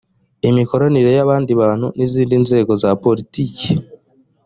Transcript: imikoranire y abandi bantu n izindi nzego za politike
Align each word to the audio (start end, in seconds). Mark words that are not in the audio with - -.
imikoranire 0.49 1.09
y 1.17 1.21
abandi 1.25 1.51
bantu 1.61 1.87
n 1.97 1.99
izindi 2.05 2.35
nzego 2.43 2.71
za 2.81 2.89
politike 3.03 3.67